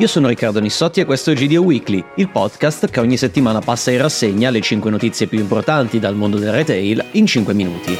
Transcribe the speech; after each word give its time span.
Io 0.00 0.06
sono 0.06 0.28
Riccardo 0.28 0.60
Nissotti 0.60 1.00
e 1.00 1.04
questo 1.04 1.32
è 1.32 1.34
GDO 1.34 1.60
Weekly, 1.60 2.04
il 2.18 2.28
podcast 2.28 2.88
che 2.88 3.00
ogni 3.00 3.16
settimana 3.16 3.58
passa 3.58 3.90
in 3.90 3.98
rassegna 3.98 4.48
le 4.48 4.60
5 4.60 4.92
notizie 4.92 5.26
più 5.26 5.40
importanti 5.40 5.98
dal 5.98 6.14
mondo 6.14 6.38
del 6.38 6.52
retail 6.52 7.04
in 7.12 7.26
5 7.26 7.52
minuti. 7.52 7.98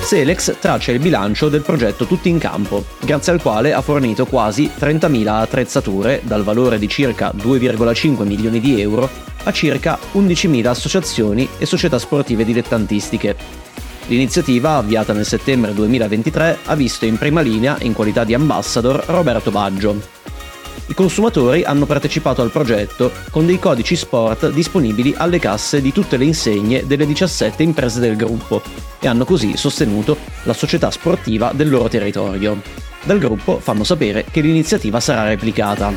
Selex 0.00 0.60
traccia 0.60 0.92
il 0.92 1.00
bilancio 1.00 1.48
del 1.48 1.62
progetto 1.62 2.06
Tutti 2.06 2.28
in 2.28 2.38
Campo, 2.38 2.84
grazie 3.00 3.32
al 3.32 3.42
quale 3.42 3.72
ha 3.72 3.80
fornito 3.80 4.24
quasi 4.24 4.70
30.000 4.78 5.26
attrezzature 5.26 6.20
dal 6.22 6.44
valore 6.44 6.78
di 6.78 6.86
circa 6.86 7.32
2,5 7.34 8.24
milioni 8.24 8.60
di 8.60 8.80
euro 8.80 9.10
a 9.42 9.52
circa 9.52 9.98
11.000 10.12 10.66
associazioni 10.66 11.48
e 11.58 11.66
società 11.66 11.98
sportive 11.98 12.44
dilettantistiche, 12.44 13.66
L'iniziativa, 14.08 14.76
avviata 14.76 15.12
nel 15.12 15.26
settembre 15.26 15.74
2023, 15.74 16.60
ha 16.64 16.74
visto 16.74 17.04
in 17.04 17.18
prima 17.18 17.42
linea, 17.42 17.76
in 17.80 17.92
qualità 17.92 18.24
di 18.24 18.32
ambassador, 18.32 19.04
Roberto 19.06 19.50
Baggio. 19.50 20.00
I 20.86 20.94
consumatori 20.94 21.62
hanno 21.62 21.84
partecipato 21.84 22.40
al 22.40 22.50
progetto 22.50 23.12
con 23.30 23.44
dei 23.44 23.58
codici 23.58 23.96
sport 23.96 24.50
disponibili 24.50 25.12
alle 25.14 25.38
casse 25.38 25.82
di 25.82 25.92
tutte 25.92 26.16
le 26.16 26.24
insegne 26.24 26.86
delle 26.86 27.04
17 27.04 27.62
imprese 27.62 28.00
del 28.00 28.16
gruppo 28.16 28.62
e 28.98 29.06
hanno 29.06 29.26
così 29.26 29.58
sostenuto 29.58 30.16
la 30.44 30.54
società 30.54 30.90
sportiva 30.90 31.52
del 31.54 31.68
loro 31.68 31.88
territorio. 31.88 32.62
Dal 33.04 33.18
gruppo 33.18 33.58
fanno 33.58 33.84
sapere 33.84 34.24
che 34.30 34.40
l'iniziativa 34.40 35.00
sarà 35.00 35.24
replicata. 35.24 35.92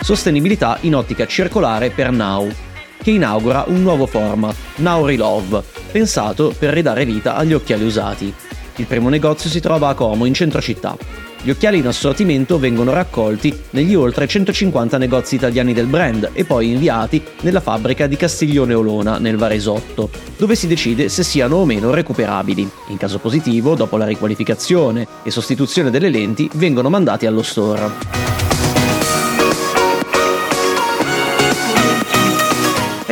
Sostenibilità 0.00 0.78
in 0.80 0.96
ottica 0.96 1.28
circolare 1.28 1.90
per 1.90 2.10
Now 2.10 2.70
che 3.02 3.10
inaugura 3.10 3.64
un 3.66 3.82
nuovo 3.82 4.06
format, 4.06 4.54
Now 4.76 5.04
Relove, 5.04 5.62
pensato 5.90 6.54
per 6.56 6.72
ridare 6.72 7.04
vita 7.04 7.34
agli 7.34 7.52
occhiali 7.52 7.84
usati. 7.84 8.32
Il 8.76 8.86
primo 8.86 9.08
negozio 9.08 9.50
si 9.50 9.60
trova 9.60 9.88
a 9.88 9.94
Como, 9.94 10.24
in 10.24 10.32
centro 10.32 10.62
città. 10.62 10.96
Gli 11.44 11.50
occhiali 11.50 11.78
in 11.78 11.88
assortimento 11.88 12.60
vengono 12.60 12.92
raccolti 12.92 13.52
negli 13.70 13.96
oltre 13.96 14.28
150 14.28 14.96
negozi 14.96 15.34
italiani 15.34 15.72
del 15.72 15.86
brand 15.86 16.30
e 16.32 16.44
poi 16.44 16.70
inviati 16.70 17.20
nella 17.40 17.60
fabbrica 17.60 18.06
di 18.06 18.14
Castiglione 18.14 18.74
Olona, 18.74 19.18
nel 19.18 19.36
Varesotto, 19.36 20.08
dove 20.36 20.54
si 20.54 20.68
decide 20.68 21.08
se 21.08 21.24
siano 21.24 21.56
o 21.56 21.64
meno 21.64 21.90
recuperabili. 21.90 22.70
In 22.88 22.96
caso 22.96 23.18
positivo, 23.18 23.74
dopo 23.74 23.96
la 23.96 24.06
riqualificazione 24.06 25.06
e 25.24 25.32
sostituzione 25.32 25.90
delle 25.90 26.10
lenti, 26.10 26.48
vengono 26.54 26.88
mandati 26.88 27.26
allo 27.26 27.42
store. 27.42 28.51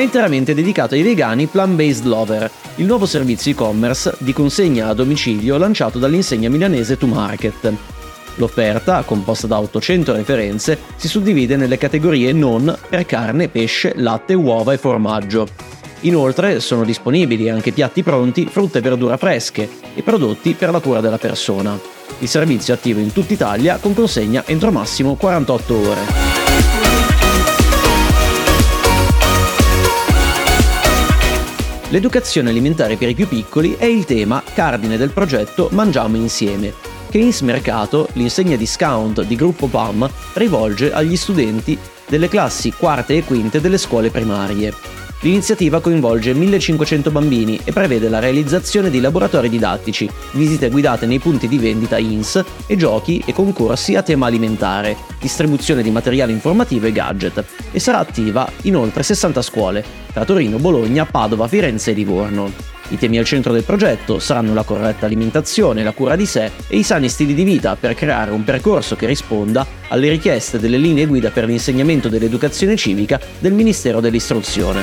È 0.01 0.05
interamente 0.05 0.55
dedicato 0.55 0.95
ai 0.95 1.03
vegani 1.03 1.47
Plant 1.47 1.75
Based 1.75 2.05
Lover, 2.07 2.51
il 2.77 2.87
nuovo 2.87 3.05
servizio 3.05 3.53
e-commerce 3.53 4.15
di 4.21 4.33
consegna 4.33 4.89
a 4.89 4.95
domicilio 4.95 5.59
lanciato 5.59 5.99
dall'insegna 5.99 6.49
milanese 6.49 6.97
To 6.97 7.07
Market. 7.07 7.73
L'offerta, 8.37 9.03
composta 9.03 9.47
da 9.47 9.61
800 9.61 10.15
referenze, 10.15 10.79
si 10.97 11.07
suddivide 11.07 11.57
nelle 11.57 11.77
categorie 11.77 12.33
non 12.33 12.75
per 12.89 13.05
carne, 13.05 13.49
pesce, 13.49 13.93
latte, 13.97 14.33
uova 14.33 14.73
e 14.73 14.79
formaggio. 14.79 15.47
Inoltre 16.01 16.61
sono 16.61 16.85
disponibili 16.85 17.51
anche 17.51 17.73
piatti 17.73 18.03
pronti, 18.03 18.47
frutta 18.51 18.79
e 18.79 18.83
verdura 18.83 19.19
fresche 19.19 19.69
e 19.95 20.03
prodotti 20.03 20.55
per 20.55 20.71
la 20.71 20.81
cura 20.81 21.01
della 21.03 21.19
persona. 21.19 21.79
Il 22.21 22.29
servizio 22.29 22.73
è 22.73 22.77
attivo 22.77 23.01
in 23.01 23.13
tutta 23.13 23.35
Italia 23.35 23.77
con 23.77 23.93
consegna 23.93 24.45
entro 24.47 24.73
massimo 24.73 25.15
48 25.17 25.75
ore. 25.77 26.30
L'educazione 31.91 32.51
alimentare 32.51 32.97
per 32.97 33.09
i 33.09 33.15
più 33.15 33.27
piccoli 33.27 33.75
è 33.77 33.85
il 33.85 34.05
tema 34.05 34.45
cardine 34.55 34.97
del 34.97 35.11
progetto 35.11 35.69
Mangiamo 35.73 36.17
Insieme, 36.17 36.73
che 37.11 37.19
in 37.19 37.33
smercato, 37.33 38.09
l'insegna 38.13 38.55
discount 38.55 39.25
di 39.25 39.35
Gruppo 39.35 39.67
PAM, 39.67 40.09
rivolge 40.35 40.93
agli 40.93 41.17
studenti 41.17 41.77
delle 42.07 42.29
classi 42.29 42.73
quarte 42.73 43.17
e 43.17 43.25
quinte 43.25 43.61
delle 43.61 43.77
scuole 43.77 44.11
primarie. 44.11 44.73
L'iniziativa 45.23 45.81
coinvolge 45.81 46.33
1500 46.33 47.11
bambini 47.11 47.61
e 47.63 47.73
prevede 47.73 48.09
la 48.09 48.21
realizzazione 48.21 48.89
di 48.89 49.01
laboratori 49.01 49.51
didattici, 49.51 50.09
visite 50.33 50.71
guidate 50.71 51.05
nei 51.05 51.19
punti 51.19 51.47
di 51.47 51.59
vendita 51.59 51.99
INS 51.99 52.43
e 52.67 52.75
giochi 52.77 53.23
e 53.27 53.35
concorsi 53.35 53.97
a 53.97 54.03
tema 54.03 54.29
alimentare, 54.29 54.97
distribuzione 55.21 55.83
di 55.83 55.91
materiale 55.91 56.33
informativo 56.33 56.87
e 56.87 56.93
gadget, 56.93 57.45
e 57.71 57.79
sarà 57.79 57.99
attiva 57.99 58.51
in 58.63 58.77
oltre 58.77 59.03
60 59.03 59.43
scuole, 59.43 59.85
tra 60.11 60.25
Torino, 60.25 60.57
Bologna, 60.57 61.05
Padova, 61.05 61.47
Firenze 61.49 61.91
e 61.91 61.95
Livorno. 61.95 62.80
I 62.91 62.99
temi 62.99 63.19
al 63.19 63.25
centro 63.25 63.53
del 63.53 63.63
progetto 63.63 64.19
saranno 64.19 64.53
la 64.53 64.65
corretta 64.65 65.07
alimentazione, 65.07 65.85
la 65.85 65.93
cura 65.93 66.17
di 66.17 66.27
sé 66.27 66.51
e 66.67 66.77
i 66.77 66.83
sani 66.83 67.09
stili 67.09 67.35
di 67.35 67.45
vita 67.45 67.77
per 67.77 67.95
creare 67.95 68.33
un 68.33 68.43
percorso 68.43 68.97
che 68.97 69.07
risponda 69.07 69.65
alle 69.89 70.09
richieste 70.09 70.59
delle 70.59 70.77
linee 70.77 71.07
guida 71.07 71.31
per 71.31 71.45
l'insegnamento 71.45 72.09
dell'educazione 72.09 72.75
civica 72.75 73.21
del 73.39 73.53
Ministero 73.53 74.01
dell'Istruzione. 74.01 74.83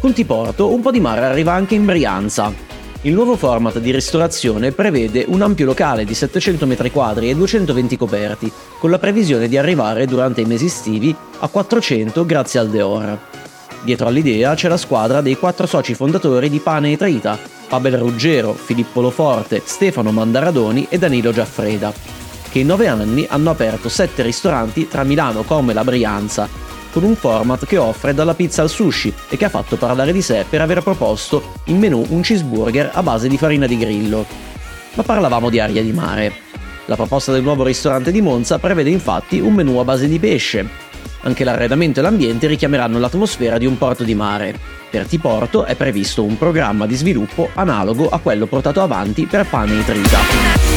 Con 0.00 0.14
Tiporto 0.14 0.72
un 0.72 0.80
po' 0.80 0.90
di 0.90 1.00
mare 1.00 1.26
arriva 1.26 1.52
anche 1.52 1.74
in 1.74 1.84
Brianza. 1.84 2.75
Il 3.02 3.12
nuovo 3.12 3.36
format 3.36 3.78
di 3.78 3.92
ristorazione 3.92 4.72
prevede 4.72 5.24
un 5.28 5.42
ampio 5.42 5.66
locale 5.66 6.04
di 6.04 6.14
700 6.14 6.66
m2 6.66 7.22
e 7.22 7.34
220 7.34 7.96
coperti, 7.96 8.50
con 8.78 8.90
la 8.90 8.98
previsione 8.98 9.48
di 9.48 9.56
arrivare 9.56 10.06
durante 10.06 10.40
i 10.40 10.44
mesi 10.46 10.64
estivi 10.64 11.14
a 11.38 11.46
400 11.46 12.24
grazie 12.24 12.58
al 12.58 12.68
Deor. 12.68 13.18
Dietro 13.82 14.08
all'idea 14.08 14.54
c'è 14.54 14.68
la 14.68 14.76
squadra 14.76 15.20
dei 15.20 15.36
quattro 15.36 15.66
soci 15.66 15.94
fondatori 15.94 16.50
di 16.50 16.58
Pane 16.58 16.92
e 16.92 16.96
Trita, 16.96 17.38
Pavel 17.68 17.98
Ruggero, 17.98 18.54
Filippo 18.54 19.00
Loforte, 19.00 19.62
Stefano 19.64 20.10
Mandaradoni 20.10 20.86
e 20.88 20.98
Danilo 20.98 21.32
Giaffreda, 21.32 21.92
che 22.50 22.58
in 22.58 22.66
nove 22.66 22.88
anni 22.88 23.26
hanno 23.28 23.50
aperto 23.50 23.88
sette 23.88 24.22
ristoranti 24.22 24.88
tra 24.88 25.04
Milano, 25.04 25.42
Como 25.42 25.70
e 25.70 25.74
la 25.74 25.84
Brianza, 25.84 26.48
con 26.96 27.04
un 27.04 27.14
format 27.14 27.66
che 27.66 27.76
offre 27.76 28.14
dalla 28.14 28.32
pizza 28.32 28.62
al 28.62 28.70
sushi 28.70 29.12
e 29.28 29.36
che 29.36 29.44
ha 29.44 29.50
fatto 29.50 29.76
parlare 29.76 30.14
di 30.14 30.22
sé 30.22 30.46
per 30.48 30.62
aver 30.62 30.82
proposto 30.82 31.52
in 31.64 31.76
menù 31.76 32.02
un 32.08 32.22
cheeseburger 32.22 32.92
a 32.94 33.02
base 33.02 33.28
di 33.28 33.36
farina 33.36 33.66
di 33.66 33.76
grillo. 33.76 34.24
Ma 34.94 35.02
parlavamo 35.02 35.50
di 35.50 35.60
aria 35.60 35.82
di 35.82 35.92
mare. 35.92 36.32
La 36.86 36.96
proposta 36.96 37.32
del 37.32 37.42
nuovo 37.42 37.64
ristorante 37.64 38.10
di 38.10 38.22
Monza 38.22 38.58
prevede 38.58 38.88
infatti 38.88 39.40
un 39.40 39.52
menù 39.52 39.76
a 39.76 39.84
base 39.84 40.08
di 40.08 40.18
pesce. 40.18 40.66
Anche 41.20 41.44
l'arredamento 41.44 42.00
e 42.00 42.02
l'ambiente 42.02 42.46
richiameranno 42.46 42.98
l'atmosfera 42.98 43.58
di 43.58 43.66
un 43.66 43.76
porto 43.76 44.02
di 44.02 44.14
mare. 44.14 44.58
Per 44.88 45.06
T-Porto 45.06 45.64
è 45.64 45.74
previsto 45.74 46.22
un 46.22 46.38
programma 46.38 46.86
di 46.86 46.94
sviluppo 46.94 47.50
analogo 47.52 48.08
a 48.08 48.20
quello 48.20 48.46
portato 48.46 48.80
avanti 48.80 49.26
per 49.26 49.44
Pane 49.44 49.80
e 49.80 49.84
Trita. 49.84 50.75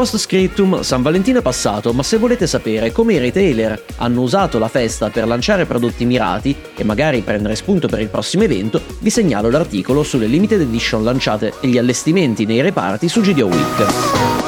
Post 0.00 0.16
scriptum, 0.16 0.80
San 0.80 1.02
Valentino 1.02 1.40
è 1.40 1.42
passato, 1.42 1.92
ma 1.92 2.02
se 2.02 2.16
volete 2.16 2.46
sapere 2.46 2.90
come 2.90 3.12
i 3.12 3.18
retailer 3.18 3.84
hanno 3.96 4.22
usato 4.22 4.58
la 4.58 4.68
festa 4.68 5.10
per 5.10 5.26
lanciare 5.26 5.66
prodotti 5.66 6.06
mirati 6.06 6.56
e 6.74 6.84
magari 6.84 7.20
prendere 7.20 7.54
spunto 7.54 7.86
per 7.86 8.00
il 8.00 8.08
prossimo 8.08 8.44
evento, 8.44 8.80
vi 9.00 9.10
segnalo 9.10 9.50
l'articolo 9.50 10.02
sulle 10.02 10.24
limited 10.24 10.62
edition 10.62 11.04
lanciate 11.04 11.52
e 11.60 11.68
gli 11.68 11.76
allestimenti 11.76 12.46
nei 12.46 12.62
reparti 12.62 13.10
su 13.10 13.20
GDO 13.20 13.44
Week. 13.44 14.38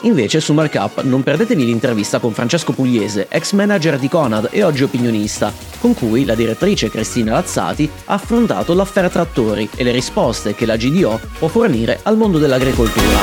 Invece 0.00 0.40
su 0.40 0.54
Markup 0.54 1.02
non 1.02 1.22
perdetevi 1.22 1.62
l'intervista 1.66 2.20
con 2.20 2.32
Francesco 2.32 2.72
Pugliese, 2.72 3.26
ex 3.28 3.52
manager 3.52 3.98
di 3.98 4.08
Conad 4.08 4.48
e 4.50 4.62
oggi 4.62 4.82
opinionista, 4.82 5.52
con 5.84 5.92
cui 5.92 6.24
la 6.24 6.34
direttrice 6.34 6.88
Cristina 6.88 7.32
Lazzati 7.32 7.86
ha 8.06 8.14
affrontato 8.14 8.72
l'affair 8.72 9.10
trattori 9.10 9.68
e 9.76 9.84
le 9.84 9.90
risposte 9.90 10.54
che 10.54 10.64
la 10.64 10.78
GDO 10.78 11.20
può 11.38 11.48
fornire 11.48 12.00
al 12.04 12.16
mondo 12.16 12.38
dell'agricoltura. 12.38 13.18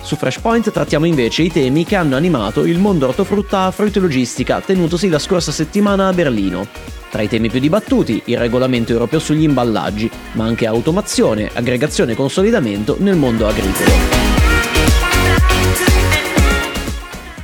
Su 0.00 0.14
Freshpoint 0.14 0.70
trattiamo 0.70 1.04
invece 1.04 1.42
i 1.42 1.50
temi 1.50 1.84
che 1.84 1.96
hanno 1.96 2.14
animato 2.14 2.64
il 2.64 2.78
mondo 2.78 3.08
ortofrutta 3.08 3.68
frutta 3.72 3.98
e 3.98 4.00
logistica 4.00 4.60
tenutosi 4.60 5.08
la 5.08 5.18
scorsa 5.18 5.50
settimana 5.50 6.06
a 6.06 6.12
Berlino. 6.12 6.64
Tra 7.10 7.22
i 7.22 7.28
temi 7.28 7.50
più 7.50 7.58
dibattuti, 7.58 8.22
il 8.26 8.38
regolamento 8.38 8.92
europeo 8.92 9.18
sugli 9.18 9.42
imballaggi, 9.42 10.08
ma 10.34 10.44
anche 10.44 10.64
automazione, 10.64 11.50
aggregazione 11.52 12.12
e 12.12 12.14
consolidamento 12.14 12.94
nel 13.00 13.16
mondo 13.16 13.48
agricolo. 13.48 14.37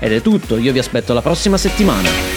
Ed 0.05 0.12
è 0.12 0.21
tutto, 0.21 0.59
io 0.59 0.71
vi 0.71 0.79
aspetto 0.79 1.15
la 1.15 1.23
prossima 1.23 1.56
settimana. 1.56 2.33